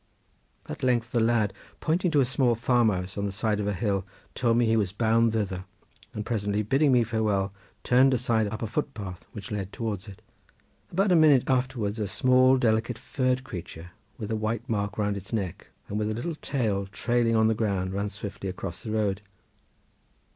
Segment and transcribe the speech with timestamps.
[0.67, 3.73] At length the lad pointing to a small farm house on the side of a
[3.73, 5.63] hill told me he was bound thither,
[6.11, 10.23] and presently bidding me farewell turned aside up a footpath which led towards it.
[10.91, 15.31] About a minute afterwards a small delicate furred creature with a white mark round its
[15.31, 19.21] neck and with a little tail trailing on the ground ran swiftly across the road.